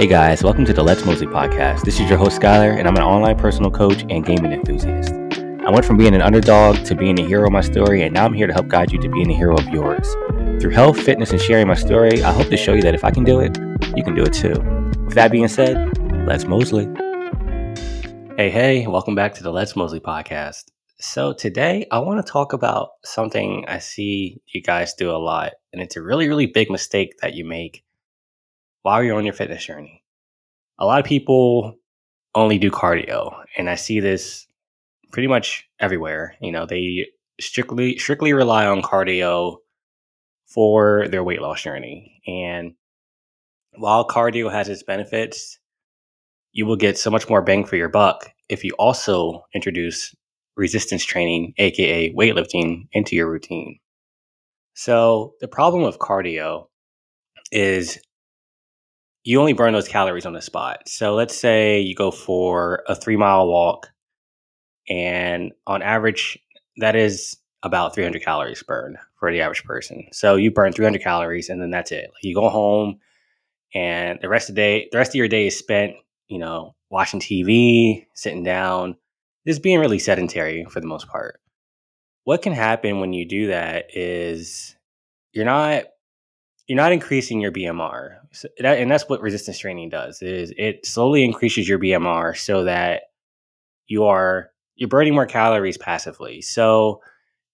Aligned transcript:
Hey 0.00 0.06
guys, 0.06 0.42
welcome 0.42 0.64
to 0.64 0.72
the 0.72 0.82
Let's 0.82 1.04
Mosley 1.04 1.26
podcast. 1.26 1.82
This 1.82 2.00
is 2.00 2.08
your 2.08 2.16
host 2.16 2.40
Skylar, 2.40 2.74
and 2.78 2.88
I'm 2.88 2.96
an 2.96 3.02
online 3.02 3.36
personal 3.36 3.70
coach 3.70 4.00
and 4.08 4.24
gaming 4.24 4.50
enthusiast. 4.50 5.12
I 5.12 5.68
went 5.68 5.84
from 5.84 5.98
being 5.98 6.14
an 6.14 6.22
underdog 6.22 6.82
to 6.86 6.94
being 6.94 7.20
a 7.20 7.26
hero 7.26 7.44
of 7.44 7.52
my 7.52 7.60
story, 7.60 8.00
and 8.00 8.14
now 8.14 8.24
I'm 8.24 8.32
here 8.32 8.46
to 8.46 8.52
help 8.54 8.68
guide 8.68 8.92
you 8.92 8.98
to 8.98 9.10
being 9.10 9.30
a 9.30 9.36
hero 9.36 9.56
of 9.56 9.68
yours. 9.68 10.10
Through 10.58 10.70
health, 10.70 10.98
fitness, 10.98 11.32
and 11.32 11.40
sharing 11.42 11.66
my 11.66 11.74
story, 11.74 12.22
I 12.22 12.32
hope 12.32 12.48
to 12.48 12.56
show 12.56 12.72
you 12.72 12.80
that 12.80 12.94
if 12.94 13.04
I 13.04 13.10
can 13.10 13.24
do 13.24 13.40
it, 13.40 13.58
you 13.94 14.02
can 14.02 14.14
do 14.14 14.22
it 14.22 14.32
too. 14.32 14.54
With 15.04 15.16
that 15.16 15.30
being 15.30 15.48
said, 15.48 15.76
let's 16.26 16.46
Mosley. 16.46 16.88
Hey, 18.38 18.48
hey, 18.48 18.86
welcome 18.86 19.14
back 19.14 19.34
to 19.34 19.42
the 19.42 19.52
Let's 19.52 19.76
Mosley 19.76 20.00
podcast. 20.00 20.70
So, 20.98 21.34
today 21.34 21.86
I 21.90 21.98
want 21.98 22.24
to 22.24 22.32
talk 22.32 22.54
about 22.54 22.92
something 23.04 23.66
I 23.68 23.80
see 23.80 24.40
you 24.46 24.62
guys 24.62 24.94
do 24.94 25.10
a 25.10 25.20
lot, 25.20 25.52
and 25.74 25.82
it's 25.82 25.96
a 25.96 26.02
really, 26.02 26.26
really 26.26 26.46
big 26.46 26.70
mistake 26.70 27.18
that 27.20 27.34
you 27.34 27.44
make 27.44 27.84
while 28.82 29.02
you're 29.02 29.16
on 29.16 29.24
your 29.24 29.34
fitness 29.34 29.64
journey. 29.64 30.02
A 30.78 30.86
lot 30.86 31.00
of 31.00 31.06
people 31.06 31.76
only 32.34 32.58
do 32.58 32.70
cardio, 32.70 33.42
and 33.56 33.68
I 33.68 33.74
see 33.74 34.00
this 34.00 34.46
pretty 35.12 35.28
much 35.28 35.68
everywhere. 35.78 36.36
You 36.40 36.52
know, 36.52 36.66
they 36.66 37.08
strictly 37.40 37.98
strictly 37.98 38.32
rely 38.32 38.66
on 38.66 38.82
cardio 38.82 39.58
for 40.46 41.08
their 41.08 41.24
weight 41.24 41.40
loss 41.40 41.62
journey. 41.62 42.20
And 42.26 42.74
while 43.74 44.06
cardio 44.06 44.50
has 44.50 44.68
its 44.68 44.82
benefits, 44.82 45.58
you 46.52 46.66
will 46.66 46.76
get 46.76 46.98
so 46.98 47.10
much 47.10 47.28
more 47.28 47.42
bang 47.42 47.64
for 47.64 47.76
your 47.76 47.88
buck 47.88 48.30
if 48.48 48.64
you 48.64 48.72
also 48.78 49.44
introduce 49.54 50.14
resistance 50.56 51.04
training, 51.04 51.54
aka 51.58 52.12
weightlifting, 52.12 52.88
into 52.92 53.14
your 53.14 53.30
routine. 53.30 53.78
So, 54.74 55.34
the 55.40 55.48
problem 55.48 55.82
with 55.82 55.98
cardio 55.98 56.66
is 57.52 57.98
you 59.24 59.38
only 59.38 59.52
burn 59.52 59.72
those 59.72 59.88
calories 59.88 60.26
on 60.26 60.32
the 60.32 60.42
spot. 60.42 60.88
So 60.88 61.14
let's 61.14 61.36
say 61.36 61.80
you 61.80 61.94
go 61.94 62.10
for 62.10 62.82
a 62.88 62.94
three 62.94 63.16
mile 63.16 63.46
walk, 63.46 63.88
and 64.88 65.52
on 65.66 65.82
average, 65.82 66.38
that 66.78 66.96
is 66.96 67.36
about 67.62 67.94
300 67.94 68.22
calories 68.22 68.62
burned 68.62 68.96
for 69.18 69.30
the 69.30 69.40
average 69.40 69.64
person. 69.64 70.06
So 70.12 70.36
you 70.36 70.50
burn 70.50 70.72
300 70.72 71.02
calories, 71.02 71.48
and 71.48 71.60
then 71.60 71.70
that's 71.70 71.92
it. 71.92 72.10
You 72.22 72.34
go 72.34 72.48
home, 72.48 72.98
and 73.74 74.18
the 74.20 74.28
rest 74.28 74.48
of 74.48 74.54
the 74.54 74.60
day, 74.60 74.88
the 74.90 74.98
rest 74.98 75.10
of 75.10 75.16
your 75.16 75.28
day 75.28 75.46
is 75.46 75.58
spent, 75.58 75.94
you 76.28 76.38
know, 76.38 76.74
watching 76.90 77.20
TV, 77.20 78.06
sitting 78.14 78.42
down, 78.42 78.96
just 79.46 79.62
being 79.62 79.78
really 79.78 79.98
sedentary 79.98 80.64
for 80.64 80.80
the 80.80 80.86
most 80.86 81.08
part. 81.08 81.40
What 82.24 82.42
can 82.42 82.52
happen 82.52 83.00
when 83.00 83.12
you 83.12 83.26
do 83.26 83.48
that 83.48 83.96
is 83.96 84.76
you're 85.32 85.44
not 85.44 85.84
you're 86.70 86.76
not 86.76 86.92
increasing 86.92 87.40
your 87.40 87.50
BMR, 87.50 88.18
so 88.30 88.46
that, 88.60 88.78
and 88.78 88.88
that's 88.88 89.08
what 89.08 89.20
resistance 89.20 89.58
training 89.58 89.88
does. 89.88 90.22
Is 90.22 90.52
it 90.56 90.86
slowly 90.86 91.24
increases 91.24 91.68
your 91.68 91.80
BMR 91.80 92.38
so 92.38 92.62
that 92.62 93.02
you 93.88 94.04
are 94.04 94.50
you're 94.76 94.88
burning 94.88 95.14
more 95.14 95.26
calories 95.26 95.76
passively. 95.76 96.40
So 96.42 97.00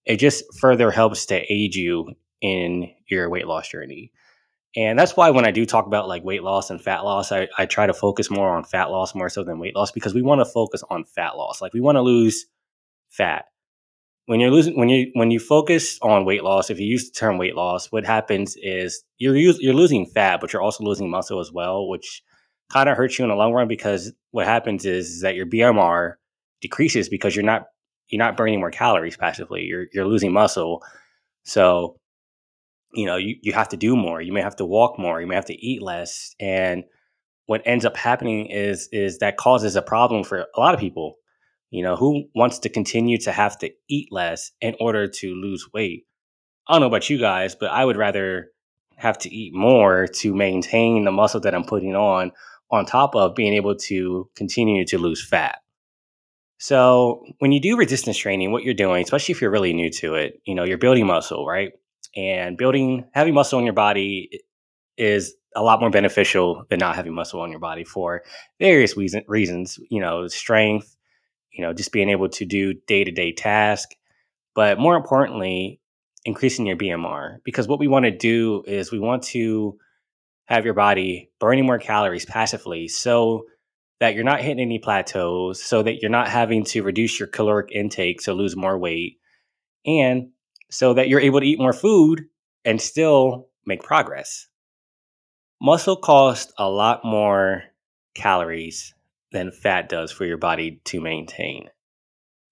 it 0.05 0.19
just 0.19 0.45
further 0.61 0.91
helps 0.91 1.25
to 1.27 1.51
aid 1.51 1.75
you 1.75 2.11
in 2.43 2.91
your 3.09 3.31
weight 3.31 3.47
loss 3.47 3.71
journey. 3.71 4.13
And 4.77 4.99
that's 4.99 5.17
why 5.17 5.31
when 5.31 5.47
I 5.47 5.51
do 5.51 5.65
talk 5.65 5.87
about 5.87 6.09
like 6.09 6.23
weight 6.23 6.43
loss 6.43 6.69
and 6.69 6.79
fat 6.79 7.01
loss, 7.01 7.33
I, 7.33 7.49
I 7.57 7.65
try 7.65 7.87
to 7.87 7.95
focus 7.95 8.31
more 8.31 8.51
on 8.51 8.65
fat 8.65 8.91
loss 8.91 9.15
more 9.15 9.31
so 9.31 9.43
than 9.43 9.59
weight 9.59 9.75
loss 9.75 9.93
because 9.93 10.13
we 10.13 10.21
want 10.21 10.43
to 10.43 10.45
focus 10.45 10.85
on 10.91 11.05
fat 11.05 11.39
loss. 11.39 11.63
Like 11.63 11.73
we 11.73 11.81
want 11.81 11.97
to 11.97 12.03
lose 12.03 12.45
fat 13.09 13.47
when 14.27 14.41
you're 14.41 14.51
losing 14.51 14.77
when 14.77 14.89
you 14.89 15.11
when 15.15 15.31
you 15.31 15.41
focus 15.41 15.99
on 16.03 16.25
weight 16.25 16.45
loss 16.45 16.71
if 16.71 16.79
you 16.79 16.87
use 16.87 17.11
the 17.11 17.19
term 17.19 17.39
weight 17.39 17.57
loss 17.57 17.91
what 17.93 18.05
happens 18.05 18.57
is 18.63 19.03
you're 19.19 19.37
you're 19.37 19.75
losing 19.75 20.07
fat 20.07 20.41
but 20.41 20.53
you're 20.53 20.63
also 20.63 20.85
losing 20.85 21.11
muscle 21.11 21.41
as 21.41 21.53
well 21.53 21.89
which 21.89 22.23
kind 22.71 22.89
of 22.89 22.97
hurts 22.97 23.19
you 23.19 23.25
in 23.25 23.31
the 23.31 23.37
long 23.37 23.53
run 23.53 23.69
because 23.69 24.13
what 24.33 24.47
happens 24.47 24.85
is, 24.85 25.09
is 25.11 25.21
that 25.23 25.35
your 25.35 25.47
bmr 25.47 26.15
decreases 26.61 27.09
because 27.09 27.35
you're 27.35 27.45
not 27.45 27.67
you're 28.09 28.19
not 28.19 28.37
burning 28.37 28.61
more 28.61 28.71
calories 28.71 29.17
passively. 29.17 29.63
You're 29.63 29.87
you're 29.93 30.07
losing 30.07 30.33
muscle. 30.33 30.83
So 31.45 31.99
you 32.95 33.07
know 33.07 33.17
you, 33.17 33.37
you 33.43 33.53
have 33.53 33.69
to 33.71 33.77
do 33.77 33.97
more. 33.97 34.21
You 34.21 34.33
may 34.33 34.43
have 34.43 34.57
to 34.57 34.65
walk 34.65 34.99
more. 34.99 35.21
You 35.21 35.27
may 35.27 35.35
have 35.35 35.47
to 35.47 35.67
eat 35.67 35.83
less. 35.83 36.35
And 36.41 36.85
what 37.47 37.63
ends 37.65 37.85
up 37.85 37.97
happening 37.97 38.47
is 38.47 38.89
is 38.93 39.19
that 39.19 39.37
causes 39.37 39.77
a 39.77 39.83
problem 39.83 40.25
for 40.25 40.47
a 40.55 40.61
lot 40.61 40.75
of 40.75 40.81
people 40.81 41.17
you 41.71 41.83
know, 41.83 41.97
who 41.97 42.25
wants 42.35 42.59
to 42.61 42.69
continue 42.69 43.19
to 43.19 43.33
have 43.33 43.59
to 43.59 43.71
eat 43.89 44.09
less 44.11 44.53
in 44.61 44.77
order 44.81 45.07
to 45.09 45.35
lose 45.35 45.69
weight? 45.73 46.07
I 46.69 46.75
don't 46.75 46.81
know 46.81 46.87
about 46.89 47.11
you 47.11 47.19
guys, 47.19 47.55
but 47.55 47.71
I 47.71 47.85
would 47.85 47.97
rather 47.97 48.51
have 48.97 49.19
to 49.19 49.35
eat 49.35 49.55
more 49.55 50.07
to 50.07 50.35
maintain 50.35 51.05
the 51.05 51.13
muscle 51.13 51.41
that 51.41 51.55
I'm 51.55 51.65
putting 51.65 51.95
on, 51.95 52.33
on 52.71 52.87
top 52.87 53.15
of 53.15 53.35
being 53.35 53.55
able 53.55 53.77
to 53.77 54.29
continue 54.35 54.85
to 54.87 54.99
lose 54.99 55.27
fat. 55.27 55.59
So, 56.59 57.23
when 57.39 57.53
you 57.53 57.61
do 57.61 57.77
resistance 57.77 58.17
training, 58.17 58.51
what 58.51 58.63
you're 58.63 58.73
doing, 58.73 59.03
especially 59.05 59.33
if 59.33 59.43
you're 59.43 59.51
really 59.51 59.75
new 59.75 59.91
to 59.91 60.15
it, 60.15 60.41
you 60.47 60.55
know, 60.55 60.65
you're 60.65 60.79
building 60.79 61.07
muscle, 61.07 61.47
right? 61.47 61.73
And 62.17 62.57
building, 62.57 63.05
having 63.13 63.35
muscle 63.35 63.59
in 63.59 63.67
your 63.67 63.75
body 63.75 64.41
is 64.97 65.35
a 65.55 65.63
lot 65.63 65.81
more 65.81 65.91
beneficial 65.91 66.65
than 66.71 66.79
not 66.79 66.97
having 66.97 67.15
muscle 67.15 67.41
on 67.41 67.51
your 67.51 67.61
body 67.61 67.85
for 67.85 68.23
various 68.59 68.97
reason, 68.97 69.23
reasons, 69.29 69.79
you 69.91 70.01
know, 70.01 70.27
strength, 70.29 70.96
you 71.57 71.63
know, 71.65 71.73
just 71.73 71.93
being 71.93 72.11
able 72.11 72.29
to 72.29 72.45
do 72.45 72.75
day 72.87 73.03
to 73.05 73.11
day 73.11 73.33
tasks, 73.33 73.97
but 74.55 74.79
more 74.79 74.97
importantly, 74.97 75.81
increasing 76.25 76.67
your 76.67 76.77
BMR. 76.77 77.39
Because 77.45 77.67
what 77.67 77.79
we 77.79 77.89
want 77.89 78.05
to 78.05 78.11
do 78.11 78.63
is 78.67 78.93
we 78.93 78.99
want 78.99 79.23
to 79.25 79.79
have 80.47 80.65
your 80.65 80.75
body 80.75 81.31
burning 81.41 81.67
more 81.67 81.79
calories 81.79 82.27
passively 82.27 82.89
so 82.89 83.47
that 84.01 84.15
you're 84.15 84.25
not 84.25 84.41
hitting 84.41 84.61
any 84.61 84.79
plateaus, 84.79 85.63
so 85.63 85.83
that 85.83 86.03
you're 86.03 86.11
not 86.11 86.29
having 86.29 86.65
to 86.65 86.83
reduce 86.83 87.19
your 87.19 87.29
caloric 87.29 87.71
intake, 87.73 88.21
so 88.21 88.35
lose 88.35 88.55
more 88.55 88.79
weight, 88.79 89.19
and 89.87 90.29
so 90.71 90.93
that 90.95 91.09
you're 91.09 91.21
able 91.21 91.41
to 91.41 91.47
eat 91.47 91.59
more 91.59 91.73
food 91.73 92.27
and 92.65 92.81
still 92.81 93.49
make 93.65 93.83
progress. 93.83 94.49
Muscle 95.63 95.97
costs 95.97 96.53
a 96.59 96.69
lot 96.69 97.05
more 97.05 97.63
calories 98.15 98.93
than 99.33 99.51
fat 99.51 99.89
does 99.89 100.13
for 100.13 100.25
your 100.25 100.39
body 100.39 100.81
to 100.85 101.01
maintain. 101.01 101.69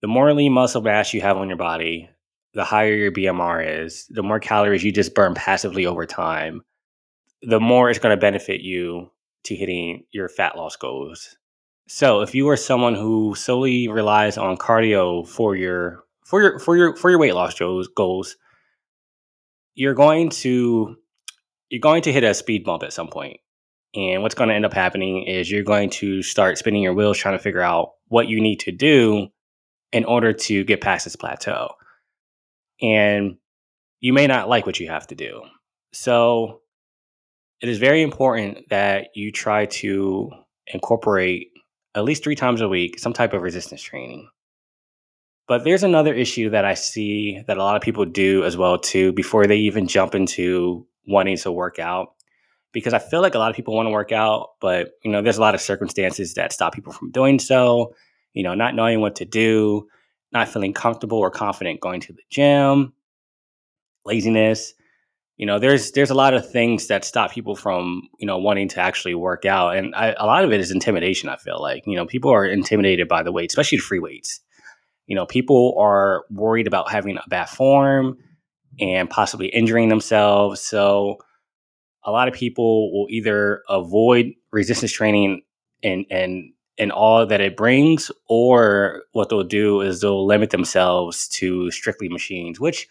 The 0.02 0.08
more 0.08 0.32
lean 0.34 0.52
muscle 0.52 0.82
mass 0.82 1.14
you 1.14 1.20
have 1.20 1.36
on 1.36 1.48
your 1.48 1.56
body, 1.56 2.10
the 2.52 2.64
higher 2.64 2.94
your 2.94 3.12
BMR 3.12 3.84
is, 3.84 4.06
the 4.10 4.22
more 4.22 4.38
calories 4.38 4.84
you 4.84 4.92
just 4.92 5.14
burn 5.14 5.34
passively 5.34 5.86
over 5.86 6.06
time, 6.06 6.62
the 7.42 7.60
more 7.60 7.90
it's 7.90 7.98
going 7.98 8.16
to 8.16 8.20
benefit 8.20 8.60
you 8.60 9.10
to 9.44 9.54
hitting 9.54 10.04
your 10.12 10.28
fat 10.28 10.56
loss 10.56 10.76
goals. 10.76 11.36
So, 11.86 12.22
if 12.22 12.34
you 12.34 12.48
are 12.48 12.56
someone 12.56 12.94
who 12.94 13.34
solely 13.34 13.88
relies 13.88 14.38
on 14.38 14.56
cardio 14.56 15.28
for 15.28 15.54
your 15.54 16.04
for 16.24 16.40
your 16.40 16.58
for 16.58 16.76
your 16.76 16.96
for 16.96 17.10
your 17.10 17.18
weight 17.18 17.34
loss 17.34 17.58
goals, 17.58 18.36
you're 19.74 19.94
going 19.94 20.30
to 20.30 20.96
you're 21.68 21.80
going 21.80 22.02
to 22.02 22.12
hit 22.12 22.24
a 22.24 22.32
speed 22.32 22.64
bump 22.64 22.82
at 22.82 22.92
some 22.92 23.08
point. 23.08 23.38
And 23.94 24.22
what's 24.22 24.34
going 24.34 24.48
to 24.48 24.54
end 24.54 24.64
up 24.64 24.72
happening 24.72 25.24
is 25.24 25.50
you're 25.50 25.62
going 25.62 25.90
to 25.90 26.22
start 26.22 26.58
spinning 26.58 26.82
your 26.82 26.94
wheels 26.94 27.16
trying 27.16 27.36
to 27.36 27.42
figure 27.42 27.60
out 27.60 27.92
what 28.08 28.28
you 28.28 28.40
need 28.40 28.60
to 28.60 28.72
do 28.72 29.28
in 29.92 30.04
order 30.04 30.32
to 30.32 30.64
get 30.64 30.80
past 30.80 31.04
this 31.04 31.16
plateau. 31.16 31.70
And 32.82 33.36
you 34.00 34.12
may 34.12 34.26
not 34.26 34.48
like 34.48 34.66
what 34.66 34.80
you 34.80 34.88
have 34.88 35.06
to 35.08 35.14
do. 35.14 35.42
So 35.92 36.60
it 37.60 37.68
is 37.68 37.78
very 37.78 38.02
important 38.02 38.68
that 38.70 39.08
you 39.14 39.30
try 39.30 39.66
to 39.66 40.30
incorporate 40.66 41.48
at 41.94 42.04
least 42.04 42.24
three 42.24 42.34
times 42.34 42.60
a 42.60 42.68
week 42.68 42.98
some 42.98 43.12
type 43.12 43.32
of 43.32 43.42
resistance 43.42 43.80
training. 43.80 44.28
But 45.46 45.62
there's 45.62 45.84
another 45.84 46.12
issue 46.12 46.50
that 46.50 46.64
I 46.64 46.74
see 46.74 47.42
that 47.46 47.58
a 47.58 47.62
lot 47.62 47.76
of 47.76 47.82
people 47.82 48.04
do 48.06 48.44
as 48.44 48.56
well 48.56 48.78
too 48.78 49.12
before 49.12 49.46
they 49.46 49.58
even 49.58 49.86
jump 49.86 50.14
into 50.14 50.86
wanting 51.06 51.36
to 51.36 51.52
work 51.52 51.78
out 51.78 52.14
because 52.74 52.92
I 52.92 52.98
feel 52.98 53.22
like 53.22 53.34
a 53.34 53.38
lot 53.38 53.48
of 53.48 53.56
people 53.56 53.74
want 53.74 53.86
to 53.86 53.90
work 53.90 54.12
out, 54.12 54.50
but 54.60 54.90
you 55.02 55.10
know, 55.10 55.22
there's 55.22 55.38
a 55.38 55.40
lot 55.40 55.54
of 55.54 55.60
circumstances 55.62 56.34
that 56.34 56.52
stop 56.52 56.74
people 56.74 56.92
from 56.92 57.10
doing 57.10 57.38
so. 57.38 57.94
You 58.34 58.42
know, 58.42 58.54
not 58.54 58.74
knowing 58.74 59.00
what 59.00 59.14
to 59.16 59.24
do, 59.24 59.86
not 60.32 60.48
feeling 60.48 60.74
comfortable 60.74 61.18
or 61.18 61.30
confident 61.30 61.80
going 61.80 62.00
to 62.00 62.12
the 62.12 62.22
gym, 62.28 62.92
laziness. 64.04 64.74
You 65.36 65.46
know, 65.46 65.58
there's 65.58 65.92
there's 65.92 66.10
a 66.10 66.14
lot 66.14 66.34
of 66.34 66.48
things 66.50 66.88
that 66.88 67.04
stop 67.04 67.32
people 67.32 67.54
from 67.54 68.02
you 68.18 68.26
know 68.26 68.38
wanting 68.38 68.68
to 68.70 68.80
actually 68.80 69.14
work 69.14 69.44
out, 69.44 69.76
and 69.76 69.94
I, 69.94 70.14
a 70.18 70.26
lot 70.26 70.44
of 70.44 70.52
it 70.52 70.60
is 70.60 70.72
intimidation. 70.72 71.28
I 71.28 71.36
feel 71.36 71.62
like 71.62 71.84
you 71.86 71.96
know 71.96 72.06
people 72.06 72.32
are 72.32 72.44
intimidated 72.44 73.08
by 73.08 73.22
the 73.22 73.32
weight, 73.32 73.50
especially 73.50 73.78
the 73.78 73.82
free 73.82 74.00
weights. 74.00 74.40
You 75.06 75.14
know, 75.14 75.26
people 75.26 75.76
are 75.78 76.24
worried 76.30 76.66
about 76.66 76.90
having 76.90 77.16
a 77.16 77.28
bad 77.28 77.48
form 77.48 78.16
and 78.80 79.08
possibly 79.08 79.46
injuring 79.48 79.88
themselves. 79.90 80.60
So 80.60 81.18
a 82.04 82.10
lot 82.10 82.28
of 82.28 82.34
people 82.34 82.92
will 82.92 83.06
either 83.10 83.62
avoid 83.68 84.32
resistance 84.52 84.92
training 84.92 85.42
and 85.82 86.06
and 86.10 86.52
and 86.76 86.90
all 86.90 87.24
that 87.24 87.40
it 87.40 87.56
brings, 87.56 88.10
or 88.28 89.02
what 89.12 89.28
they'll 89.28 89.44
do 89.44 89.80
is 89.80 90.00
they'll 90.00 90.26
limit 90.26 90.50
themselves 90.50 91.28
to 91.28 91.70
strictly 91.70 92.08
machines, 92.08 92.58
which 92.58 92.88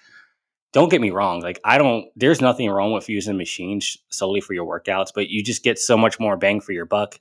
don't 0.72 0.90
get 0.90 1.02
me 1.02 1.12
wrong. 1.12 1.42
Like, 1.42 1.60
I 1.64 1.78
don't, 1.78 2.08
there's 2.16 2.42
nothing 2.42 2.70
wrong 2.70 2.94
with 2.94 3.10
using 3.10 3.38
machines 3.38 3.98
solely 4.10 4.42
for 4.42 4.54
your 4.54 4.66
workouts, 4.66 5.10
but 5.14 5.30
you 5.30 5.44
just 5.44 5.64
get 5.64 5.78
so 5.78 5.96
much 5.96 6.20
more 6.20 6.36
bang 6.36 6.62
for 6.62 6.72
your 6.72 6.86
buck 6.86 7.20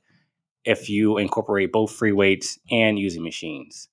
if 0.65 0.89
you 0.89 1.19
incorporate 1.19 1.73
both 1.73 1.93
free 1.93 2.13
weights 2.13 2.59
and 2.71 2.99
using 2.99 3.23
machines. 3.23 3.89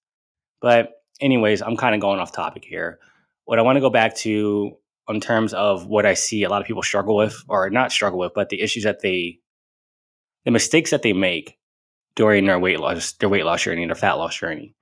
But, 0.62 1.01
anyways, 1.19 1.62
I'm 1.62 1.75
kind 1.75 1.94
of 1.94 2.01
going 2.01 2.19
off 2.19 2.31
topic 2.31 2.63
here. 2.63 3.00
What 3.46 3.60
I 3.60 3.63
want 3.63 3.78
to 3.78 3.81
go 3.81 3.90
back 3.90 4.16
to 4.18 4.78
in 5.10 5.20
terms 5.20 5.54
of 5.54 5.88
what 5.88 6.06
I 6.06 6.14
see 6.14 6.44
a 6.44 6.50
lot 6.50 6.62
of 6.62 6.68
people 6.68 6.84
struggle 6.84 7.16
with, 7.16 7.44
or 7.48 7.70
not 7.70 7.92
struggle 7.92 8.20
with, 8.20 8.34
but 8.34 8.50
the 8.50 8.62
issues 8.62 8.84
that 8.84 9.02
they, 9.02 9.40
the 10.46 10.52
mistakes 10.52 10.92
that 10.92 11.02
they 11.02 11.14
make 11.14 11.58
during 12.16 12.46
their 12.46 12.60
weight 12.60 12.80
loss, 12.80 13.14
their 13.14 13.30
weight 13.30 13.46
loss 13.46 13.64
journey, 13.64 13.86
their 13.86 13.96
fat 13.96 14.14
loss 14.14 14.38
journey, 14.38 14.76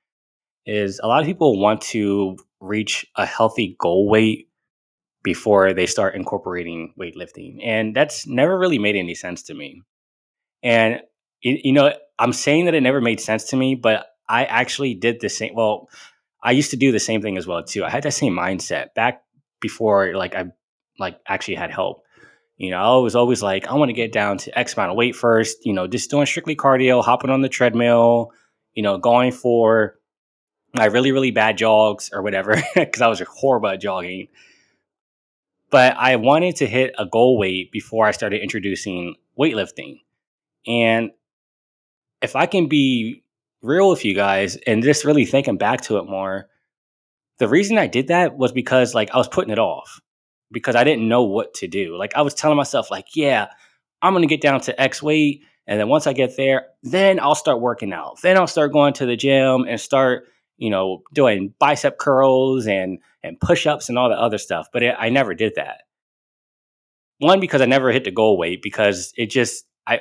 is 0.65 0.99
a 1.01 1.07
lot 1.07 1.21
of 1.21 1.25
people 1.25 1.59
want 1.59 1.81
to 1.81 2.37
reach 2.59 3.05
a 3.15 3.25
healthy 3.25 3.75
goal 3.79 4.09
weight 4.09 4.49
before 5.23 5.73
they 5.73 5.85
start 5.85 6.15
incorporating 6.15 6.93
weightlifting. 6.99 7.59
And 7.63 7.95
that's 7.95 8.27
never 8.27 8.57
really 8.57 8.79
made 8.79 8.95
any 8.95 9.15
sense 9.15 9.43
to 9.43 9.53
me. 9.53 9.81
And, 10.63 11.01
you 11.41 11.71
know, 11.71 11.93
I'm 12.19 12.33
saying 12.33 12.65
that 12.65 12.73
it 12.73 12.81
never 12.81 13.01
made 13.01 13.21
sense 13.21 13.45
to 13.45 13.55
me, 13.55 13.75
but 13.75 14.07
I 14.27 14.45
actually 14.45 14.93
did 14.93 15.19
the 15.21 15.29
same. 15.29 15.53
Well, 15.53 15.89
I 16.43 16.51
used 16.51 16.71
to 16.71 16.77
do 16.77 16.91
the 16.91 16.99
same 16.99 17.21
thing 17.21 17.37
as 17.37 17.47
well 17.47 17.63
too. 17.63 17.83
I 17.83 17.89
had 17.89 18.03
that 18.03 18.11
same 18.11 18.33
mindset 18.33 18.93
back 18.95 19.21
before, 19.59 20.15
like 20.15 20.35
I 20.35 20.45
like 20.99 21.19
actually 21.27 21.55
had 21.55 21.71
help. 21.71 22.03
You 22.57 22.71
know, 22.71 22.99
I 22.99 23.01
was 23.01 23.15
always 23.15 23.43
like, 23.43 23.67
I 23.67 23.75
want 23.75 23.89
to 23.89 23.93
get 23.93 24.11
down 24.11 24.39
to 24.39 24.57
X 24.57 24.73
amount 24.73 24.91
of 24.91 24.97
weight 24.97 25.15
first. 25.15 25.65
You 25.65 25.73
know, 25.73 25.87
just 25.87 26.09
doing 26.09 26.25
strictly 26.25 26.55
cardio, 26.55 27.03
hopping 27.03 27.29
on 27.29 27.41
the 27.41 27.49
treadmill. 27.49 28.31
You 28.73 28.83
know, 28.83 28.97
going 28.97 29.31
for 29.31 29.95
my 30.73 30.85
really 30.85 31.11
really 31.11 31.31
bad 31.31 31.57
jogs 31.57 32.09
or 32.13 32.21
whatever 32.21 32.55
because 32.75 33.01
I 33.01 33.07
was 33.07 33.21
horrible 33.21 33.69
at 33.69 33.81
jogging. 33.81 34.27
But 35.69 35.97
I 35.97 36.15
wanted 36.15 36.55
to 36.57 36.65
hit 36.65 36.95
a 36.97 37.05
goal 37.05 37.37
weight 37.37 37.71
before 37.71 38.07
I 38.07 38.11
started 38.11 38.41
introducing 38.41 39.15
weightlifting, 39.37 40.01
and 40.65 41.11
if 42.21 42.35
I 42.35 42.45
can 42.45 42.67
be 42.67 43.23
real 43.61 43.89
with 43.89 44.05
you 44.05 44.13
guys 44.13 44.55
and 44.67 44.83
just 44.83 45.05
really 45.05 45.25
thinking 45.25 45.57
back 45.57 45.81
to 45.81 45.97
it 45.97 46.05
more, 46.05 46.49
the 47.39 47.47
reason 47.47 47.77
I 47.77 47.87
did 47.87 48.07
that 48.07 48.37
was 48.37 48.51
because 48.51 48.93
like 48.93 49.13
I 49.13 49.17
was 49.17 49.27
putting 49.27 49.51
it 49.51 49.59
off 49.59 49.99
because 50.51 50.75
I 50.75 50.83
didn't 50.83 51.07
know 51.07 51.23
what 51.23 51.53
to 51.55 51.67
do. 51.67 51.97
Like 51.97 52.15
I 52.15 52.21
was 52.21 52.33
telling 52.33 52.57
myself 52.57 52.89
like, 52.89 53.15
yeah, 53.15 53.47
I'm 54.01 54.13
going 54.13 54.27
to 54.27 54.33
get 54.33 54.41
down 54.41 54.61
to 54.61 54.79
X 54.81 55.01
weight 55.01 55.43
and 55.67 55.79
then 55.79 55.89
once 55.89 56.07
I 56.07 56.13
get 56.13 56.37
there, 56.37 56.67
then 56.83 57.19
I'll 57.19 57.35
start 57.35 57.59
working 57.59 57.91
out. 57.91 58.21
Then 58.21 58.37
I'll 58.37 58.47
start 58.47 58.71
going 58.71 58.93
to 58.93 59.05
the 59.05 59.17
gym 59.17 59.65
and 59.67 59.79
start, 59.79 60.25
you 60.57 60.69
know, 60.69 61.03
doing 61.13 61.53
bicep 61.59 61.97
curls 61.97 62.67
and 62.67 62.99
and 63.23 63.39
push-ups 63.39 63.89
and 63.89 63.97
all 63.97 64.09
the 64.09 64.19
other 64.19 64.37
stuff. 64.37 64.67
But 64.71 64.83
it, 64.83 64.95
I 64.97 65.09
never 65.09 65.33
did 65.33 65.53
that. 65.55 65.81
One 67.19 67.39
because 67.39 67.61
I 67.61 67.65
never 67.65 67.91
hit 67.91 68.05
the 68.05 68.11
goal 68.11 68.37
weight 68.37 68.61
because 68.61 69.11
it 69.17 69.29
just 69.29 69.65
I 69.85 69.99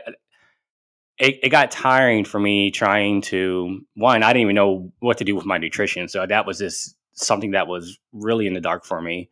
it, 1.18 1.40
it 1.42 1.48
got 1.48 1.70
tiring 1.70 2.24
for 2.24 2.38
me 2.38 2.70
trying 2.70 3.22
to 3.22 3.80
one 3.94 4.22
i 4.22 4.32
didn't 4.32 4.42
even 4.42 4.54
know 4.54 4.92
what 5.00 5.18
to 5.18 5.24
do 5.24 5.34
with 5.34 5.46
my 5.46 5.58
nutrition 5.58 6.08
so 6.08 6.26
that 6.26 6.46
was 6.46 6.58
just 6.58 6.95
something 7.16 7.52
that 7.52 7.66
was 7.66 7.98
really 8.12 8.46
in 8.46 8.54
the 8.54 8.60
dark 8.60 8.84
for 8.84 9.00
me. 9.00 9.30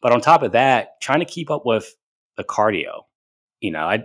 But 0.00 0.12
on 0.12 0.20
top 0.20 0.42
of 0.42 0.52
that 0.52 1.00
trying 1.00 1.20
to 1.20 1.24
keep 1.24 1.50
up 1.50 1.62
with 1.64 1.94
the 2.36 2.44
cardio 2.44 3.02
you 3.60 3.72
know 3.72 3.80
i 3.80 4.04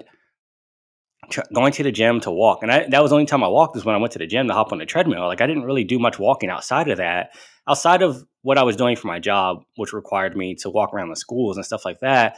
going 1.54 1.72
to 1.72 1.84
the 1.84 1.92
gym 1.92 2.20
to 2.20 2.31
walk 2.31 2.64
and 2.64 2.72
I, 2.72 2.88
that 2.90 3.02
was 3.02 3.12
the 3.12 3.16
only 3.16 3.28
time 3.28 3.44
i 3.44 3.48
walked 3.48 3.78
is 3.78 3.86
when 3.86 3.96
i 3.96 4.00
went 4.00 4.12
to 4.14 4.20
the 4.20 4.28
gym 4.28 4.48
to 4.48 4.54
hop 4.54 4.72
on 4.72 4.80
the 4.80 4.86
treadmill. 4.86 5.28
Like 5.28 5.40
i 5.40 5.48
didn't 5.48 5.64
really 5.64 5.84
do 5.84 6.00
much 6.00 6.20
walking 6.20 6.50
outside 6.50 6.90
of 6.90 6.98
that 6.98 7.30
outside 7.68 8.02
of 8.02 8.25
what 8.42 8.58
i 8.58 8.64
was 8.64 8.75
doing 8.75 8.96
for 8.96 9.08
my 9.08 9.20
job 9.20 9.64
which 9.75 9.94
required 9.94 10.36
me 10.36 10.56
to 10.56 10.70
walk 10.70 10.94
around 10.94 11.10
the 11.10 11.16
schools 11.16 11.56
and 11.56 11.66
stuff 11.66 11.86
like 11.86 12.00
that. 12.00 12.38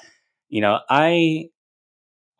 You 0.50 0.62
know 0.62 0.80
i 0.90 1.46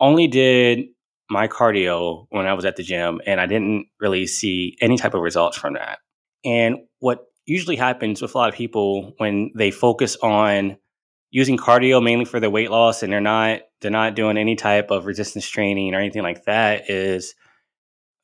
only 0.00 0.28
did 0.28 0.84
my 1.30 1.48
cardio 1.48 2.26
when 2.30 2.46
I 2.46 2.54
was 2.54 2.64
at 2.64 2.76
the 2.76 2.82
gym, 2.82 3.20
and 3.26 3.40
I 3.40 3.46
didn't 3.46 3.86
really 4.00 4.26
see 4.26 4.76
any 4.80 4.96
type 4.96 5.14
of 5.14 5.20
results 5.20 5.56
from 5.56 5.74
that. 5.74 5.98
And 6.44 6.76
what 7.00 7.24
usually 7.46 7.76
happens 7.76 8.20
with 8.20 8.34
a 8.34 8.38
lot 8.38 8.48
of 8.48 8.54
people 8.54 9.14
when 9.18 9.52
they 9.54 9.70
focus 9.70 10.16
on 10.22 10.76
using 11.30 11.56
cardio 11.56 12.02
mainly 12.02 12.24
for 12.24 12.40
their 12.40 12.50
weight 12.50 12.70
loss 12.70 13.02
and 13.02 13.12
they're 13.12 13.20
not 13.20 13.60
they're 13.80 13.90
not 13.90 14.14
doing 14.14 14.36
any 14.36 14.56
type 14.56 14.90
of 14.90 15.06
resistance 15.06 15.48
training 15.48 15.94
or 15.94 15.98
anything 15.98 16.22
like 16.22 16.44
that 16.44 16.90
is 16.90 17.34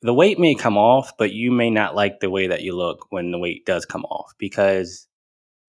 the 0.01 0.13
weight 0.13 0.39
may 0.39 0.55
come 0.55 0.77
off 0.77 1.17
but 1.17 1.31
you 1.31 1.51
may 1.51 1.69
not 1.69 1.95
like 1.95 2.19
the 2.19 2.29
way 2.29 2.47
that 2.47 2.61
you 2.61 2.75
look 2.75 3.07
when 3.09 3.31
the 3.31 3.39
weight 3.39 3.65
does 3.65 3.85
come 3.85 4.03
off 4.05 4.33
because 4.37 5.07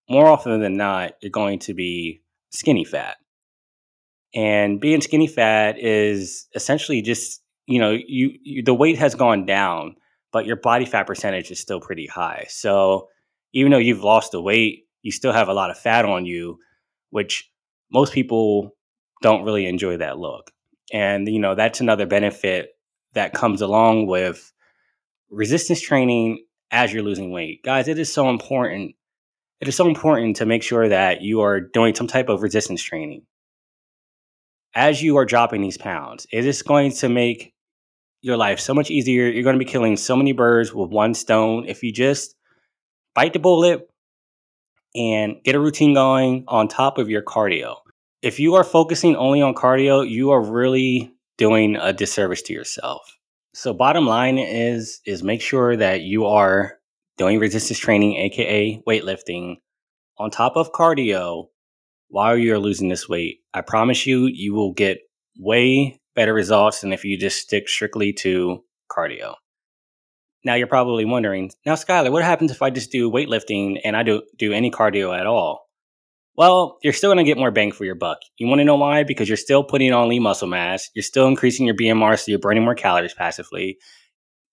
more 0.08 0.26
often 0.26 0.60
than 0.60 0.76
not 0.76 1.12
you're 1.20 1.30
going 1.30 1.58
to 1.58 1.74
be 1.74 2.20
skinny 2.50 2.84
fat 2.84 3.16
and 4.34 4.80
being 4.80 5.00
skinny 5.00 5.28
fat 5.28 5.78
is 5.78 6.48
essentially 6.54 7.02
just, 7.02 7.42
you 7.66 7.78
know, 7.78 7.92
you, 7.92 8.32
you 8.42 8.62
the 8.62 8.74
weight 8.74 8.98
has 8.98 9.14
gone 9.14 9.46
down, 9.46 9.94
but 10.32 10.44
your 10.44 10.56
body 10.56 10.84
fat 10.84 11.06
percentage 11.06 11.50
is 11.50 11.60
still 11.60 11.80
pretty 11.80 12.06
high. 12.06 12.46
So 12.48 13.08
even 13.54 13.72
though 13.72 13.78
you've 13.78 14.04
lost 14.04 14.32
the 14.32 14.42
weight, 14.42 14.84
you 15.00 15.10
still 15.10 15.32
have 15.32 15.48
a 15.48 15.54
lot 15.54 15.70
of 15.70 15.78
fat 15.78 16.04
on 16.04 16.26
you, 16.26 16.58
which 17.10 17.50
most 17.90 18.12
people 18.12 18.76
don't 19.22 19.44
really 19.44 19.66
enjoy 19.66 19.96
that 19.96 20.18
look. 20.18 20.50
And 20.92 21.26
you 21.26 21.38
know, 21.38 21.54
that's 21.54 21.80
another 21.80 22.06
benefit 22.06 22.70
that 23.14 23.32
comes 23.32 23.62
along 23.62 24.06
with 24.06 24.52
resistance 25.30 25.80
training 25.80 26.44
as 26.70 26.92
you're 26.92 27.02
losing 27.02 27.30
weight. 27.30 27.62
Guys, 27.62 27.88
it 27.88 27.98
is 27.98 28.12
so 28.12 28.28
important. 28.28 28.94
It 29.60 29.68
is 29.68 29.76
so 29.76 29.88
important 29.88 30.36
to 30.36 30.46
make 30.46 30.62
sure 30.62 30.88
that 30.88 31.22
you 31.22 31.40
are 31.40 31.60
doing 31.60 31.94
some 31.94 32.06
type 32.06 32.28
of 32.28 32.42
resistance 32.42 32.82
training 32.82 33.22
as 34.74 35.02
you 35.02 35.16
are 35.16 35.24
dropping 35.24 35.62
these 35.62 35.78
pounds, 35.78 36.26
it 36.32 36.44
is 36.44 36.62
going 36.62 36.90
to 36.92 37.08
make 37.08 37.54
your 38.22 38.36
life 38.36 38.58
so 38.58 38.74
much 38.74 38.90
easier. 38.90 39.28
You're 39.28 39.42
going 39.42 39.58
to 39.58 39.64
be 39.64 39.70
killing 39.70 39.96
so 39.96 40.16
many 40.16 40.32
birds 40.32 40.74
with 40.74 40.90
one 40.90 41.14
stone 41.14 41.66
if 41.66 41.82
you 41.82 41.92
just 41.92 42.33
bite 43.14 43.32
the 43.32 43.38
bullet 43.38 43.88
and 44.94 45.36
get 45.44 45.54
a 45.54 45.60
routine 45.60 45.94
going 45.94 46.44
on 46.48 46.68
top 46.68 46.98
of 46.98 47.08
your 47.10 47.22
cardio. 47.22 47.76
If 48.22 48.40
you 48.40 48.54
are 48.54 48.64
focusing 48.64 49.16
only 49.16 49.42
on 49.42 49.54
cardio, 49.54 50.08
you 50.08 50.30
are 50.30 50.42
really 50.42 51.12
doing 51.36 51.76
a 51.76 51.92
disservice 51.92 52.42
to 52.42 52.52
yourself. 52.52 53.18
So 53.54 53.72
bottom 53.72 54.06
line 54.06 54.38
is 54.38 55.00
is 55.06 55.22
make 55.22 55.40
sure 55.40 55.76
that 55.76 56.00
you 56.00 56.26
are 56.26 56.78
doing 57.16 57.38
resistance 57.38 57.78
training 57.78 58.16
aka 58.16 58.80
weightlifting 58.86 59.56
on 60.18 60.30
top 60.30 60.56
of 60.56 60.72
cardio 60.72 61.48
while 62.14 62.36
you're 62.36 62.60
losing 62.60 62.88
this 62.88 63.08
weight, 63.08 63.40
I 63.52 63.60
promise 63.60 64.06
you, 64.06 64.26
you 64.26 64.54
will 64.54 64.72
get 64.72 64.98
way 65.36 66.00
better 66.14 66.32
results 66.32 66.80
than 66.80 66.92
if 66.92 67.04
you 67.04 67.18
just 67.18 67.38
stick 67.38 67.68
strictly 67.68 68.12
to 68.12 68.62
cardio. 68.88 69.34
Now 70.44 70.54
you're 70.54 70.66
probably 70.66 71.04
wondering, 71.04 71.50
now 71.64 71.74
Skylar, 71.74 72.12
what 72.12 72.22
happens 72.22 72.50
if 72.50 72.62
I 72.62 72.70
just 72.70 72.92
do 72.92 73.10
weightlifting 73.10 73.80
and 73.84 73.96
I 73.96 74.02
don't 74.02 74.24
do 74.36 74.52
any 74.52 74.70
cardio 74.70 75.18
at 75.18 75.26
all? 75.26 75.68
Well, 76.36 76.78
you're 76.82 76.92
still 76.92 77.12
going 77.12 77.24
to 77.24 77.28
get 77.28 77.38
more 77.38 77.52
bang 77.52 77.72
for 77.72 77.84
your 77.84 77.94
buck. 77.94 78.18
You 78.38 78.48
want 78.48 78.58
to 78.58 78.64
know 78.64 78.76
why? 78.76 79.04
Because 79.04 79.28
you're 79.28 79.36
still 79.36 79.62
putting 79.62 79.92
on 79.92 80.08
lean 80.08 80.22
muscle 80.22 80.48
mass. 80.48 80.90
You're 80.94 81.04
still 81.04 81.28
increasing 81.28 81.64
your 81.64 81.76
BMR, 81.76 82.18
so 82.18 82.30
you're 82.30 82.40
burning 82.40 82.64
more 82.64 82.74
calories 82.74 83.14
passively. 83.14 83.78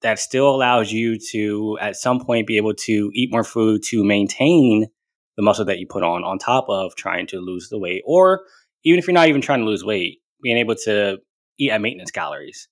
That 0.01 0.19
still 0.19 0.50
allows 0.50 0.91
you 0.91 1.17
to, 1.31 1.77
at 1.81 1.95
some 1.95 2.19
point, 2.19 2.48
be 2.48 2.57
able 2.57 2.75
to 2.75 3.12
eat 3.13 3.31
more 3.31 3.43
food 3.43 3.81
to 3.88 4.03
maintain 4.03 4.88
the 5.36 5.41
muscle 5.43 5.65
that 5.65 5.79
you 5.79 5.88
put 5.88 6.03
on 6.03 6.24
on 6.24 6.38
top 6.38 6.65
of 6.69 6.95
trying 6.95 7.27
to 7.27 7.39
lose 7.39 7.69
the 7.69 7.79
weight 7.79 8.03
or 8.05 8.41
even 8.83 9.00
if 9.00 9.07
you're 9.07 9.13
not 9.13 9.27
even 9.27 9.41
trying 9.41 9.60
to 9.60 9.65
lose 9.65 9.83
weight 9.83 10.19
being 10.41 10.57
able 10.57 10.75
to 10.75 11.17
eat 11.57 11.71
at 11.71 11.81
maintenance 11.81 12.12
calories 12.12 12.67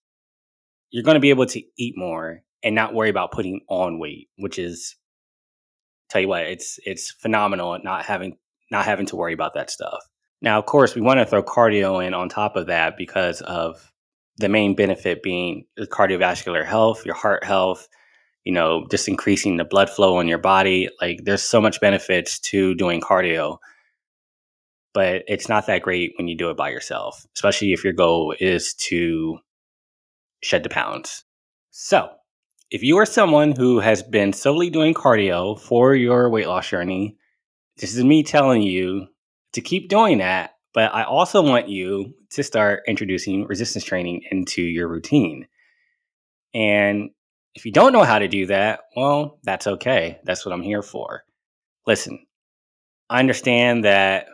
you're 0.92 1.04
going 1.04 1.16
to 1.16 1.22
be 1.22 1.30
able 1.30 1.46
to 1.46 1.62
eat 1.78 1.96
more 1.98 2.42
and 2.64 2.76
not 2.76 2.94
worry 2.94 3.10
about 3.10 3.32
putting 3.32 3.62
on 3.70 4.00
weight 4.00 4.30
which 4.38 4.60
is 4.60 4.96
tell 6.10 6.22
you 6.22 6.28
what 6.28 6.44
it's 6.44 6.80
it's 6.86 7.12
phenomenal 7.12 7.78
not 7.84 8.06
having 8.06 8.38
not 8.72 8.86
having 8.86 9.06
to 9.06 9.16
worry 9.16 9.34
about 9.34 9.54
that 9.54 9.70
stuff 9.70 10.00
now 10.42 10.60
of 10.60 10.66
course 10.66 10.96
we 10.96 11.02
want 11.02 11.20
to 11.20 11.26
throw 11.26 11.44
cardio 11.44 12.06
in 12.06 12.14
on 12.14 12.30
top 12.30 12.56
of 12.56 12.68
that 12.68 12.98
because 12.98 13.42
of 13.42 13.92
the 14.38 14.50
main 14.50 14.76
benefit 14.76 15.22
being 15.22 15.66
cardiovascular 15.80 16.66
health 16.66 17.06
your 17.06 17.16
heart 17.16 17.44
health 17.44 17.88
you 18.50 18.54
know, 18.54 18.88
just 18.90 19.08
increasing 19.08 19.58
the 19.58 19.64
blood 19.64 19.90
flow 19.90 20.20
in 20.20 20.28
your 20.28 20.40
body. 20.40 20.90
Like 21.02 21.22
there's 21.24 21.44
so 21.44 21.62
much 21.62 21.80
benefits 21.80 22.40
to 22.40 22.74
doing 22.76 23.02
cardio, 23.02 23.58
but 24.94 25.24
it's 25.28 25.50
not 25.50 25.68
that 25.68 25.82
great 25.82 26.14
when 26.18 26.28
you 26.28 26.36
do 26.36 26.50
it 26.50 26.58
by 26.58 26.70
yourself, 26.70 27.26
especially 27.36 27.74
if 27.74 27.84
your 27.84 27.94
goal 27.94 28.34
is 28.40 28.74
to 28.76 29.38
shed 30.42 30.64
the 30.64 30.70
pounds. 30.70 31.24
So, 31.72 32.10
if 32.72 32.84
you 32.84 32.98
are 32.98 33.06
someone 33.06 33.56
who 33.56 33.80
has 33.80 34.04
been 34.04 34.32
solely 34.32 34.70
doing 34.70 34.94
cardio 34.94 35.60
for 35.60 35.96
your 35.96 36.30
weight 36.30 36.48
loss 36.48 36.70
journey, 36.70 37.18
this 37.78 37.96
is 37.96 38.04
me 38.04 38.24
telling 38.24 38.62
you 38.62 39.08
to 39.54 39.62
keep 39.62 39.90
doing 39.90 40.20
that. 40.20 40.52
But 40.74 40.94
I 40.94 41.04
also 41.04 41.42
want 41.42 41.68
you 41.68 42.14
to 42.32 42.44
start 42.44 42.84
introducing 42.88 43.46
resistance 43.46 43.84
training 43.84 44.24
into 44.30 44.62
your 44.62 44.88
routine. 44.88 45.48
And 46.54 47.10
if 47.56 47.66
you 47.66 47.72
don't 47.72 47.94
know 47.94 48.04
how 48.04 48.20
to 48.20 48.28
do 48.28 48.46
that, 48.48 48.82
well, 48.96 49.40
that's 49.44 49.66
okay. 49.66 50.20
That's 50.24 50.46
what 50.46 50.54
I'm 50.54 50.62
here 50.62 50.84
for. 50.84 51.24
Listen, 51.88 52.24
I 53.10 53.20
understand 53.20 53.86
that 53.86 54.28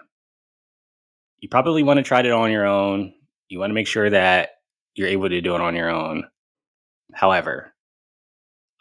you 1.39 1.48
probably 1.48 1.84
want 1.84 1.98
to 1.98 2.04
try 2.04 2.20
it 2.20 2.32
on 2.32 2.51
your 2.51 2.65
own. 2.65 3.13
You 3.48 3.60
want 3.60 3.70
to 3.70 3.75
make 3.75 3.88
sure 3.88 4.10
that 4.10 4.50
you're 4.94 5.08
able 5.08 5.30
to 5.30 5.39
do 5.39 5.56
it 5.56 5.62
on 5.62 5.75
your 5.75 5.89
own. 5.89 6.25
However, 7.13 7.75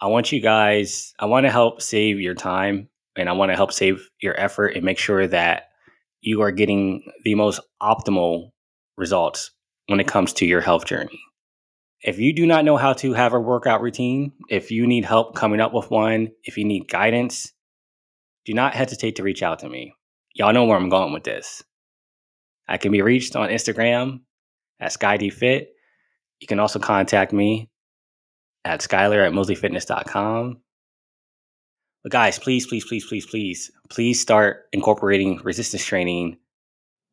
I 0.04 0.08
want 0.08 0.32
you 0.32 0.40
guys, 0.40 1.14
I 1.18 1.24
want 1.24 1.46
to 1.46 1.50
help 1.50 1.80
save 1.80 2.20
your 2.20 2.34
time 2.34 2.90
and 3.16 3.26
I 3.26 3.32
want 3.32 3.52
to 3.52 3.56
help 3.56 3.72
save 3.72 4.10
your 4.20 4.38
effort 4.38 4.76
and 4.76 4.84
make 4.84 4.98
sure 4.98 5.26
that 5.26 5.68
you 6.20 6.42
are 6.42 6.50
getting 6.50 7.10
the 7.24 7.34
most 7.34 7.58
optimal 7.82 8.50
results 8.98 9.52
when 9.86 10.00
it 10.00 10.06
comes 10.06 10.34
to 10.34 10.44
your 10.44 10.60
health 10.60 10.84
journey. 10.84 11.18
If 12.02 12.18
you 12.18 12.34
do 12.34 12.44
not 12.44 12.66
know 12.66 12.76
how 12.76 12.92
to 12.92 13.14
have 13.14 13.32
a 13.32 13.40
workout 13.40 13.80
routine, 13.80 14.32
if 14.50 14.70
you 14.70 14.86
need 14.86 15.06
help 15.06 15.34
coming 15.34 15.58
up 15.58 15.72
with 15.72 15.90
one, 15.90 16.32
if 16.42 16.58
you 16.58 16.66
need 16.66 16.86
guidance, 16.86 17.54
do 18.44 18.52
not 18.52 18.74
hesitate 18.74 19.16
to 19.16 19.22
reach 19.22 19.42
out 19.42 19.60
to 19.60 19.70
me. 19.70 19.94
Y'all 20.34 20.52
know 20.52 20.66
where 20.66 20.76
I'm 20.76 20.90
going 20.90 21.14
with 21.14 21.24
this. 21.24 21.62
I 22.68 22.76
can 22.76 22.92
be 22.92 23.00
reached 23.00 23.36
on 23.36 23.48
Instagram 23.48 24.20
at 24.80 24.92
SkyDFit. 24.92 25.64
You 26.40 26.46
can 26.46 26.60
also 26.60 26.78
contact 26.78 27.32
me 27.32 27.70
at 28.64 28.80
Skyler 28.80 29.26
at 29.26 29.32
mosleyfitness.com. 29.32 30.60
But 32.02 32.12
guys, 32.12 32.38
please, 32.38 32.66
please, 32.66 32.84
please, 32.84 33.04
please, 33.06 33.26
please, 33.26 33.70
please 33.88 34.20
start 34.20 34.66
incorporating 34.72 35.40
resistance 35.42 35.84
training 35.84 36.36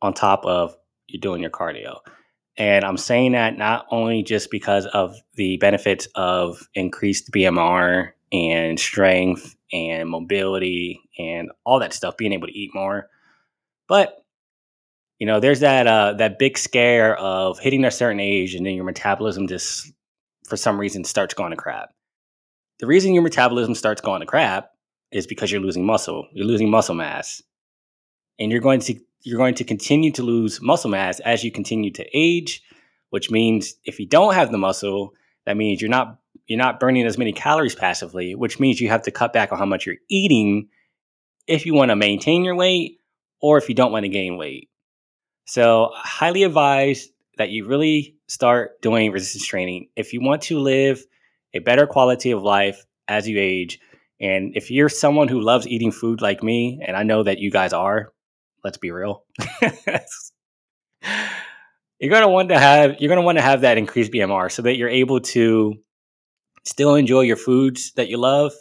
on 0.02 0.14
top 0.14 0.46
of 0.46 0.76
you 1.08 1.20
doing 1.20 1.42
your 1.42 1.52
cardio. 1.52 2.00
And 2.58 2.84
I'm 2.84 2.98
saying 2.98 3.32
that 3.32 3.58
not 3.58 3.86
only 3.90 4.24
just 4.24 4.52
because 4.52 4.86
of 4.88 5.16
the 5.36 5.58
benefits 5.58 6.08
of 6.16 6.68
increased 6.76 7.32
BMR 7.32 8.12
and 8.34 8.80
strength 8.80 9.56
and 9.72 10.10
mobility 10.10 11.02
and 11.18 11.50
all 11.66 11.80
that 11.80 11.94
stuff, 11.94 12.18
being 12.18 12.34
able 12.34 12.48
to 12.48 12.58
eat 12.58 12.72
more, 12.74 13.10
but 13.88 14.18
you 15.20 15.28
know, 15.28 15.40
there's 15.40 15.60
that 15.60 15.86
uh, 15.86 16.14
that 16.14 16.40
big 16.40 16.58
scare 16.58 17.16
of 17.18 17.60
hitting 17.60 17.86
a 17.86 17.92
certain 17.92 18.20
age 18.20 18.56
and 18.56 18.66
then 18.66 18.74
your 18.74 18.84
metabolism 18.84 19.48
just 19.48 19.92
for 20.52 20.58
some 20.58 20.78
reason 20.78 21.06
starts 21.06 21.34
going 21.34 21.52
to 21.52 21.56
crap. 21.56 21.94
The 22.82 22.86
reason 22.86 23.14
your 23.14 23.24
metabolism 23.24 23.74
starts 23.74 24.02
going 24.02 24.20
to 24.20 24.26
crap 24.26 24.72
is 25.10 25.26
because 25.26 25.50
you're 25.50 25.62
losing 25.62 25.86
muscle. 25.86 26.28
You're 26.34 26.46
losing 26.46 26.70
muscle 26.70 26.94
mass. 26.94 27.42
And 28.38 28.52
you're 28.52 28.60
going 28.60 28.82
to 28.82 29.00
you're 29.22 29.38
going 29.38 29.56
to 29.56 29.64
continue 29.64 30.12
to 30.12 30.24
lose 30.24 30.62
muscle 30.62 30.90
mass 30.90 31.22
as 31.22 31.42
you 31.46 31.52
continue 31.52 31.90
to 31.92 32.06
age, 32.14 32.62
which 33.12 33.32
means 33.32 33.76
if 33.86 33.98
you 33.98 34.06
don't 34.06 34.34
have 34.34 34.52
the 34.52 34.58
muscle, 34.58 35.14
that 35.46 35.56
means 35.56 35.82
you're 35.82 35.90
not 35.90 36.20
you're 36.48 36.58
not 36.58 36.82
burning 36.82 37.06
as 37.06 37.18
many 37.18 37.32
calories 37.32 37.76
passively, 37.76 38.36
which 38.36 38.60
means 38.60 38.82
you 38.82 38.90
have 38.90 39.04
to 39.04 39.12
cut 39.12 39.32
back 39.32 39.54
on 39.54 39.58
how 39.58 39.66
much 39.66 39.86
you're 39.86 40.04
eating 40.10 40.68
if 41.48 41.66
you 41.66 41.74
want 41.74 41.92
to 41.92 41.96
maintain 41.96 42.44
your 42.44 42.56
weight 42.56 43.00
or 43.40 43.58
if 43.58 43.70
you 43.70 43.76
don't 43.76 43.94
want 43.94 44.04
to 44.04 44.10
gain 44.10 44.36
weight. 44.36 44.70
So, 45.46 45.92
highly 45.94 46.44
advise 46.44 47.08
that 47.38 47.50
you 47.50 47.66
really 47.66 48.16
start 48.28 48.82
doing 48.82 49.12
resistance 49.12 49.46
training 49.46 49.90
if 49.96 50.14
you 50.14 50.22
want 50.22 50.44
to 50.44 50.60
live 50.60 51.06
a 51.54 51.60
better 51.60 51.88
quality 51.88 52.32
of 52.32 52.44
life 52.44 52.86
as 53.08 53.28
you 53.28 53.40
age. 53.40 53.80
And 54.20 54.56
if 54.56 54.70
you're 54.72 54.90
someone 54.90 55.28
who 55.28 55.42
loves 55.42 55.68
eating 55.68 55.92
food 55.92 56.22
like 56.22 56.44
me, 56.44 56.82
and 56.86 56.96
I 56.96 57.04
know 57.04 57.24
that 57.24 57.40
you 57.40 57.52
guys 57.52 57.74
are, 57.74 58.14
let's 58.64 58.78
be 58.78 58.92
real. 58.92 59.26
you're 62.00 62.12
gonna 62.12 62.30
want 62.30 62.50
to 62.50 62.60
have 62.60 63.00
you're 63.00 63.10
gonna 63.10 63.22
want 63.22 63.38
to 63.38 63.44
have 63.44 63.62
that 63.62 63.78
increased 63.78 64.12
BMR 64.12 64.52
so 64.52 64.62
that 64.64 64.76
you're 64.76 64.90
able 64.90 65.20
to 65.22 65.76
still 66.64 66.96
enjoy 66.96 67.22
your 67.22 67.38
foods 67.38 67.94
that 67.94 68.10
you 68.10 68.18
love 68.18 68.54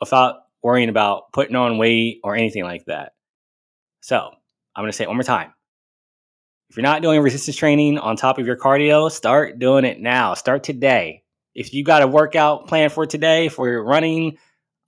without 0.00 0.36
worrying 0.62 0.88
about 0.88 1.32
putting 1.32 1.56
on 1.56 1.78
weight 1.78 2.20
or 2.22 2.36
anything 2.36 2.64
like 2.64 2.84
that. 2.86 3.12
So 4.00 4.30
I'm 4.76 4.82
gonna 4.82 4.92
say 4.92 5.04
it 5.04 5.08
one 5.08 5.16
more 5.16 5.22
time. 5.22 5.52
If 6.70 6.76
you're 6.76 6.82
not 6.82 7.00
doing 7.00 7.22
resistance 7.22 7.56
training 7.56 7.96
on 7.96 8.16
top 8.16 8.36
of 8.36 8.46
your 8.46 8.56
cardio, 8.56 9.10
start 9.10 9.58
doing 9.58 9.86
it 9.86 10.00
now. 10.00 10.34
Start 10.34 10.62
today. 10.62 11.22
If 11.54 11.72
you 11.72 11.82
got 11.82 12.02
a 12.02 12.06
workout 12.06 12.68
plan 12.68 12.90
for 12.90 13.06
today 13.06 13.48
for 13.48 13.70
your 13.70 13.82
running, 13.82 14.36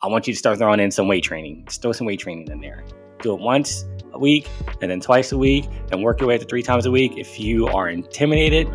I 0.02 0.08
want 0.08 0.26
you 0.26 0.34
to 0.34 0.38
start 0.38 0.58
throwing 0.58 0.78
in 0.78 0.90
some 0.90 1.08
weight 1.08 1.24
training. 1.24 1.64
Just 1.66 1.80
throw 1.80 1.92
some 1.92 2.06
weight 2.06 2.20
training 2.20 2.48
in 2.48 2.60
there. 2.60 2.84
Do 3.22 3.32
it 3.32 3.40
once 3.40 3.86
a 4.12 4.18
week 4.18 4.46
and 4.82 4.90
then 4.90 5.00
twice 5.00 5.32
a 5.32 5.38
week 5.38 5.70
and 5.90 6.02
work 6.02 6.20
your 6.20 6.28
way 6.28 6.34
up 6.34 6.42
to 6.42 6.46
three 6.46 6.62
times 6.62 6.84
a 6.84 6.90
week 6.90 7.16
if 7.16 7.40
you 7.40 7.66
are 7.68 7.88
intimidated. 7.88 8.68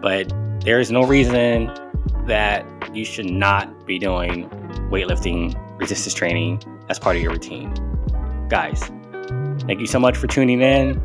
But 0.00 0.28
there 0.64 0.80
is 0.80 0.90
no 0.90 1.04
reason 1.04 1.66
that 2.26 2.66
you 2.92 3.04
should 3.04 3.30
not 3.30 3.86
be 3.86 4.00
doing 4.00 4.50
weightlifting 4.90 5.54
resistance 5.78 6.14
training 6.14 6.60
as 6.88 6.98
part 6.98 7.14
of 7.14 7.22
your 7.22 7.30
routine. 7.30 7.72
Guys, 8.48 8.82
thank 9.60 9.78
you 9.78 9.86
so 9.86 10.00
much 10.00 10.16
for 10.16 10.26
tuning 10.26 10.60
in. 10.60 11.00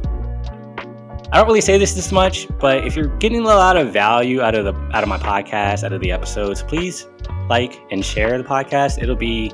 I 1.29 1.37
don't 1.37 1.47
really 1.47 1.61
say 1.61 1.77
this 1.77 1.93
this 1.93 2.13
much, 2.13 2.47
but 2.57 2.87
if 2.87 2.95
you're 2.95 3.15
getting 3.17 3.41
a 3.41 3.43
lot 3.43 3.75
of 3.75 3.91
value 3.91 4.41
out 4.41 4.55
of 4.55 4.63
the 4.63 4.73
out 4.95 5.03
of 5.03 5.09
my 5.09 5.17
podcast, 5.17 5.83
out 5.83 5.91
of 5.91 5.99
the 5.99 6.09
episodes, 6.09 6.63
please 6.63 7.05
like 7.49 7.81
and 7.91 8.05
share 8.05 8.37
the 8.37 8.45
podcast. 8.45 9.01
It'll 9.01 9.17
be 9.17 9.51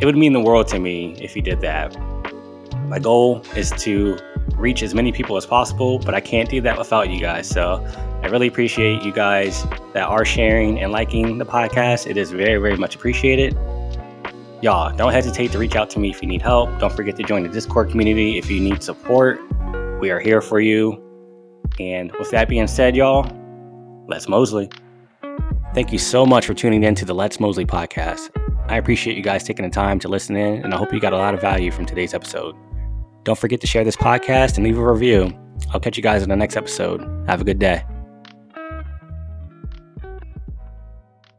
it 0.00 0.04
would 0.04 0.16
mean 0.16 0.32
the 0.32 0.40
world 0.40 0.66
to 0.68 0.80
me 0.80 1.14
if 1.20 1.36
you 1.36 1.42
did 1.42 1.60
that. 1.60 1.96
My 2.88 2.98
goal 2.98 3.42
is 3.56 3.70
to 3.82 4.18
reach 4.56 4.82
as 4.82 4.94
many 4.96 5.12
people 5.12 5.36
as 5.36 5.46
possible, 5.46 6.00
but 6.00 6.12
I 6.12 6.20
can't 6.20 6.48
do 6.48 6.60
that 6.62 6.76
without 6.76 7.08
you 7.08 7.20
guys. 7.20 7.48
So 7.48 7.84
I 8.24 8.26
really 8.26 8.48
appreciate 8.48 9.02
you 9.02 9.12
guys 9.12 9.64
that 9.92 10.08
are 10.08 10.24
sharing 10.24 10.80
and 10.80 10.90
liking 10.90 11.38
the 11.38 11.46
podcast. 11.46 12.08
It 12.08 12.16
is 12.16 12.32
very, 12.32 12.60
very 12.60 12.76
much 12.76 12.96
appreciated. 12.96 13.56
Y'all, 14.60 14.94
don't 14.96 15.12
hesitate 15.12 15.52
to 15.52 15.58
reach 15.58 15.76
out 15.76 15.88
to 15.90 16.00
me 16.00 16.10
if 16.10 16.20
you 16.20 16.28
need 16.28 16.42
help. 16.42 16.76
Don't 16.80 16.92
forget 16.92 17.16
to 17.16 17.22
join 17.22 17.44
the 17.44 17.48
Discord 17.48 17.90
community 17.90 18.38
if 18.38 18.50
you 18.50 18.60
need 18.60 18.82
support. 18.82 19.40
We 20.04 20.10
are 20.10 20.20
here 20.20 20.42
for 20.42 20.60
you. 20.60 21.02
And 21.80 22.12
with 22.18 22.30
that 22.32 22.46
being 22.46 22.66
said, 22.66 22.94
y'all, 22.94 23.26
let's 24.06 24.28
Mosley. 24.28 24.68
Thank 25.72 25.92
you 25.92 25.98
so 25.98 26.26
much 26.26 26.44
for 26.44 26.52
tuning 26.52 26.84
in 26.84 26.94
to 26.96 27.06
the 27.06 27.14
Let's 27.14 27.40
Mosley 27.40 27.64
podcast. 27.64 28.28
I 28.68 28.76
appreciate 28.76 29.16
you 29.16 29.22
guys 29.22 29.44
taking 29.44 29.64
the 29.64 29.70
time 29.70 29.98
to 30.00 30.08
listen 30.08 30.36
in, 30.36 30.62
and 30.62 30.74
I 30.74 30.76
hope 30.76 30.92
you 30.92 31.00
got 31.00 31.14
a 31.14 31.16
lot 31.16 31.32
of 31.32 31.40
value 31.40 31.70
from 31.70 31.86
today's 31.86 32.12
episode. 32.12 32.54
Don't 33.22 33.38
forget 33.38 33.62
to 33.62 33.66
share 33.66 33.82
this 33.82 33.96
podcast 33.96 34.58
and 34.58 34.66
leave 34.66 34.76
a 34.76 34.92
review. 34.92 35.32
I'll 35.72 35.80
catch 35.80 35.96
you 35.96 36.02
guys 36.02 36.22
in 36.22 36.28
the 36.28 36.36
next 36.36 36.58
episode. 36.58 37.00
Have 37.26 37.40
a 37.40 37.44
good 37.44 37.58
day. 37.58 37.82